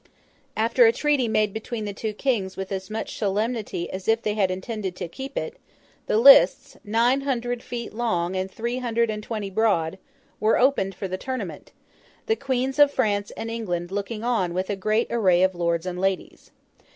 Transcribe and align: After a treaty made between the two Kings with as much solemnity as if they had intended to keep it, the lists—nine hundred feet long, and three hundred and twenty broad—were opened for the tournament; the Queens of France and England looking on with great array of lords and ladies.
After 0.57 0.87
a 0.87 0.91
treaty 0.91 1.27
made 1.27 1.53
between 1.53 1.85
the 1.85 1.93
two 1.93 2.11
Kings 2.11 2.57
with 2.57 2.71
as 2.71 2.89
much 2.89 3.15
solemnity 3.19 3.87
as 3.91 4.07
if 4.07 4.19
they 4.23 4.33
had 4.33 4.49
intended 4.49 4.95
to 4.95 5.07
keep 5.07 5.37
it, 5.37 5.57
the 6.07 6.17
lists—nine 6.17 7.21
hundred 7.21 7.61
feet 7.61 7.93
long, 7.93 8.35
and 8.35 8.49
three 8.49 8.79
hundred 8.79 9.11
and 9.11 9.21
twenty 9.21 9.51
broad—were 9.51 10.57
opened 10.57 10.95
for 10.95 11.07
the 11.07 11.19
tournament; 11.19 11.71
the 12.25 12.35
Queens 12.35 12.79
of 12.79 12.89
France 12.89 13.29
and 13.37 13.51
England 13.51 13.91
looking 13.91 14.23
on 14.23 14.55
with 14.55 14.73
great 14.79 15.05
array 15.11 15.43
of 15.43 15.53
lords 15.53 15.85
and 15.85 16.01
ladies. 16.01 16.49